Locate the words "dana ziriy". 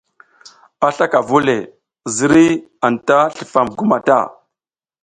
1.59-2.53